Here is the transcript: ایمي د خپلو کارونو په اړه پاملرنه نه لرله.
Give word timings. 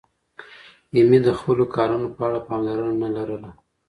ایمي 0.95 1.19
د 1.25 1.29
خپلو 1.39 1.63
کارونو 1.75 2.07
په 2.15 2.21
اړه 2.27 2.39
پاملرنه 2.47 2.95
نه 3.03 3.09
لرله. 3.15 3.49